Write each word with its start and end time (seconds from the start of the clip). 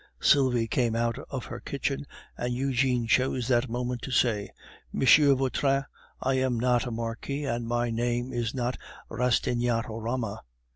Sylvie 0.19 0.67
came 0.67 0.95
out 0.95 1.19
of 1.29 1.45
her 1.45 1.59
kitchen, 1.59 2.07
and 2.35 2.51
Eugene 2.51 3.05
chose 3.05 3.47
that 3.47 3.69
moment 3.69 4.01
to 4.01 4.09
say: 4.09 4.49
"Monsieur 4.91 5.35
Vautrin, 5.35 5.85
I 6.19 6.33
am 6.39 6.59
not 6.59 6.87
a 6.87 6.91
marquis, 6.91 7.43
and 7.45 7.67
my 7.67 7.91
name 7.91 8.33
is 8.33 8.55
not 8.55 8.79
Rastignacorama." 9.11 10.39